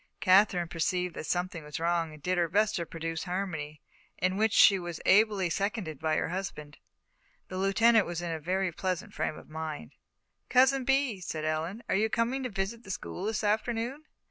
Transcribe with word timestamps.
Katherine 0.19 0.67
perceived 0.67 1.13
that 1.13 1.27
something 1.27 1.63
was 1.63 1.79
wrong 1.79 2.11
and 2.11 2.23
did 2.23 2.39
her 2.39 2.49
best 2.49 2.75
to 2.77 2.87
produce 2.87 3.25
harmony, 3.25 3.83
in 4.17 4.35
which 4.35 4.51
she 4.53 4.79
was 4.79 4.99
ably 5.05 5.47
seconded 5.47 5.99
by 5.99 6.15
her 6.15 6.29
husband. 6.29 6.79
The 7.49 7.59
Lieutenant 7.59 8.07
was 8.07 8.19
in 8.19 8.31
a 8.31 8.39
very 8.39 8.71
pleasant 8.71 9.13
frame 9.13 9.37
of 9.37 9.47
mind. 9.47 9.93
"Cousin 10.49 10.85
Bee," 10.85 11.19
said 11.21 11.45
Ellen, 11.45 11.83
"are 11.87 11.93
you 11.93 12.09
coming 12.09 12.41
to 12.41 12.49
visit 12.49 12.81
the 12.83 12.89
school 12.89 13.25
this 13.25 13.43
afternoon?" 13.43 14.05